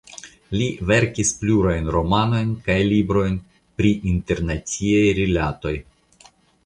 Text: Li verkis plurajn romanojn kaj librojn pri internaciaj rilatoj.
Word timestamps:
Li 0.59 0.67
verkis 0.91 1.33
plurajn 1.41 1.91
romanojn 1.95 2.55
kaj 2.69 2.79
librojn 2.93 3.37
pri 3.83 3.93
internaciaj 4.15 5.05
rilatoj. 5.21 5.77